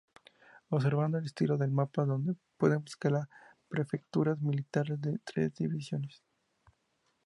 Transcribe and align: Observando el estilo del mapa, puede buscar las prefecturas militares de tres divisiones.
Observando 0.69 1.19
el 1.19 1.25
estilo 1.27 1.57
del 1.59 1.69
mapa, 1.69 2.07
puede 2.57 2.77
buscar 2.77 3.11
las 3.11 3.27
prefecturas 3.69 4.41
militares 4.41 4.99
de 4.99 5.19
tres 5.23 5.53
divisiones. 5.53 6.23